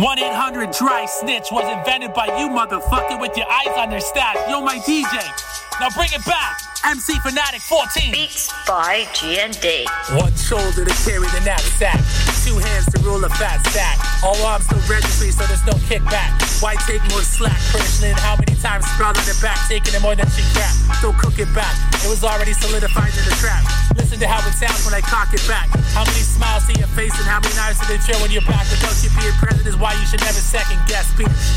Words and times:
1 0.00 0.18
800 0.18 0.72
Dry 0.72 1.04
Snitch 1.04 1.52
was 1.52 1.64
invented 1.76 2.14
by 2.14 2.24
you, 2.24 2.48
motherfucker, 2.48 3.20
with 3.20 3.36
your 3.36 3.46
eyes 3.50 3.76
on 3.76 3.90
their 3.90 4.00
stash. 4.00 4.36
Yo, 4.48 4.62
my 4.62 4.78
DJ. 4.78 5.59
Now 5.80 5.88
bring 5.96 6.12
it 6.12 6.20
back. 6.28 6.60
MC 6.84 7.16
Fanatick 7.24 7.64
14. 7.64 8.12
Beats 8.12 8.52
by 8.68 9.08
GND. 9.16 9.88
One 10.12 10.36
shoulder 10.36 10.84
to 10.84 10.96
carry 11.08 11.24
the 11.32 11.40
knapsack. 11.40 11.96
Two 12.44 12.60
hands 12.60 12.84
to 12.92 13.00
rule 13.00 13.24
a 13.24 13.32
fat 13.40 13.64
sack. 13.72 13.96
All 14.20 14.36
arms 14.44 14.68
no 14.68 14.76
registry, 14.84 15.32
so 15.32 15.48
there's 15.48 15.64
no 15.64 15.72
kickback. 15.88 16.36
Why 16.60 16.76
take 16.84 17.00
more 17.08 17.24
slack? 17.24 17.56
Personally, 17.72 18.12
how 18.20 18.36
many 18.36 18.60
times 18.60 18.84
sprawling 18.92 19.24
it 19.24 19.40
back, 19.40 19.56
taking 19.72 19.96
it 19.96 20.04
more 20.04 20.12
than 20.12 20.28
she 20.36 20.44
crap. 20.52 20.76
Don't 21.00 21.16
cook 21.16 21.40
it 21.40 21.48
back. 21.56 21.72
It 22.04 22.12
was 22.12 22.20
already 22.28 22.52
solidified 22.52 23.16
in 23.16 23.24
the 23.24 23.32
trap. 23.40 23.64
Listen 23.96 24.20
to 24.20 24.28
how 24.28 24.44
it 24.44 24.52
sounds 24.52 24.84
when 24.84 24.92
I 24.92 25.00
cock 25.00 25.32
it 25.32 25.40
back. 25.48 25.72
How 25.96 26.04
many 26.04 26.20
smiles 26.20 26.68
see 26.68 26.76
your 26.76 26.92
face 26.92 27.16
and 27.16 27.24
how 27.24 27.40
many 27.40 27.56
knives 27.56 27.80
to 27.80 27.88
the 27.88 27.96
chair 28.04 28.20
when 28.20 28.28
you're 28.28 28.44
back? 28.44 28.68
The 28.68 28.76
you 29.00 29.08
being 29.16 29.32
present 29.40 29.64
is 29.64 29.80
why 29.80 29.96
you 29.96 30.04
should 30.04 30.20
never 30.20 30.44
second 30.44 30.76
guess. 30.84 31.08
Beat 31.16 31.32
the 31.32 31.48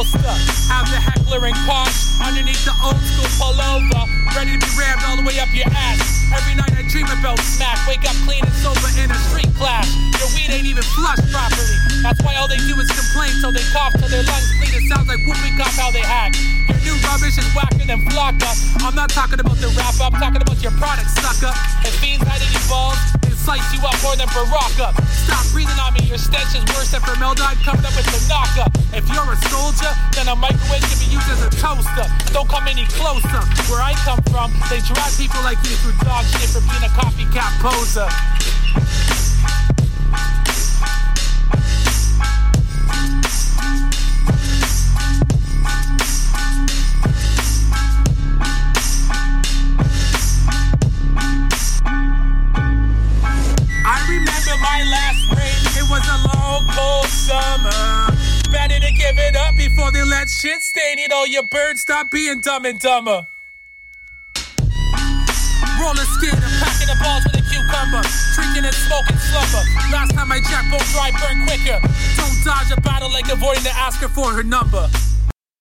holster. 0.00 0.32
Have 0.72 0.88
the 0.88 0.96
Heckler 0.96 1.44
and 1.44 1.56
Koch 1.68 1.92
underneath 2.24 2.64
the 2.64 2.72
old 2.80 2.96
school 3.04 3.28
pullover. 3.36 4.08
Ready 4.32 4.56
to 4.56 4.60
be 4.60 4.70
rammed 4.80 5.04
all 5.04 5.16
the 5.20 5.26
way 5.26 5.36
up 5.36 5.52
your 5.52 5.68
ass. 5.68 6.24
Every 6.32 6.56
night 6.56 6.72
I 6.72 6.88
dream 6.88 7.04
about 7.12 7.36
smack. 7.44 7.76
Wake 7.84 8.04
up 8.08 8.16
clean 8.24 8.40
and 8.40 8.56
sober 8.64 8.88
in 8.96 9.12
a 9.12 9.18
street 9.28 9.52
class. 9.60 9.84
Your 10.16 10.30
weed 10.32 10.48
ain't 10.48 10.64
even 10.64 10.84
flushed 10.96 11.28
properly. 11.28 11.76
That's 12.00 12.20
why 12.24 12.40
all 12.40 12.48
they 12.48 12.60
do 12.64 12.80
is 12.80 12.88
complain 12.88 13.32
till 13.44 13.52
they 13.52 13.64
cough 13.76 13.92
till 14.00 14.08
their 14.08 14.24
lungs 14.24 14.48
bleed. 14.56 14.72
It 14.72 14.88
sounds 14.88 15.04
like 15.04 15.20
whooping 15.28 15.60
cough 15.60 15.76
how 15.76 15.92
they 15.92 16.04
hack. 16.04 16.32
Your 16.70 16.80
new 16.80 16.96
rubbish 17.04 17.36
is 17.36 17.48
whacker 17.52 17.84
than 17.84 18.00
Flocka. 18.08 18.48
I'm 18.80 18.96
not 18.96 19.10
talking 19.12 19.40
about 19.40 19.60
the 19.60 19.68
rapper, 19.76 20.08
I'm 20.08 20.16
talking 20.16 20.40
about 20.40 20.62
your 20.64 20.72
product, 20.80 21.12
sucker. 21.12 21.52
If 21.84 21.92
fiends 22.00 22.24
hiding 22.24 22.49
balls, 24.10 24.18
slice 24.26 24.34
you 24.34 24.50
up 24.50 24.74
than. 24.74 24.90
Stop 25.06 25.46
breathing 25.52 25.78
on 25.78 25.94
me, 25.94 26.02
your 26.02 26.18
stench 26.18 26.54
is 26.58 26.64
worse 26.74 26.90
than 26.90 27.00
formaldehyde 27.02 27.58
coming 27.62 27.84
up 27.84 27.94
with 27.94 28.08
the 28.10 28.18
knocker. 28.26 28.66
If 28.90 29.06
you're 29.06 29.22
a 29.22 29.38
soldier, 29.46 29.92
then 30.18 30.26
a 30.26 30.34
microwave 30.34 30.82
can 30.82 30.98
be 30.98 31.14
used 31.14 31.30
as 31.30 31.46
a 31.46 31.50
toaster. 31.62 32.06
Don't 32.32 32.48
come 32.48 32.66
any 32.66 32.86
closer. 32.90 33.42
Where 33.70 33.82
I 33.82 33.94
come 34.02 34.22
from, 34.34 34.50
they 34.66 34.80
drive 34.82 35.14
people 35.14 35.38
like 35.46 35.62
you 35.62 35.76
through 35.78 35.94
dog 36.02 36.24
shit 36.26 36.50
for 36.50 36.60
being 36.66 36.82
a 36.82 36.90
coffee 36.90 37.28
copycat 37.30 37.52
poser. 37.62 39.19
Give 59.10 59.18
it 59.18 59.34
up 59.34 59.56
before 59.56 59.90
they 59.90 60.04
let 60.04 60.30
shit 60.30 60.62
stain 60.62 61.00
it. 61.00 61.10
All 61.10 61.26
your 61.26 61.42
birds 61.50 61.80
stop 61.80 62.12
being 62.12 62.40
dumb 62.42 62.64
and 62.64 62.78
dumber. 62.78 63.26
Roller 65.82 66.06
skater, 66.14 66.38
packing 66.62 66.86
the 66.86 66.96
balls 67.02 67.24
with 67.24 67.34
a 67.34 67.42
cucumber. 67.42 68.06
Drinking 68.36 68.66
and 68.66 68.74
smoking 68.86 69.18
slumber. 69.18 69.66
Last 69.90 70.14
time 70.14 70.30
I 70.30 70.38
checked, 70.38 70.70
both 70.70 70.86
dry 70.92 71.10
burn 71.18 71.44
quicker. 71.44 71.80
Don't 72.14 72.44
dodge 72.44 72.70
a 72.70 72.80
battle 72.82 73.10
like 73.10 73.26
avoiding 73.32 73.64
to 73.64 73.74
ask 73.74 73.98
her 73.98 74.06
for 74.06 74.30
her 74.32 74.44
number. 74.44 74.88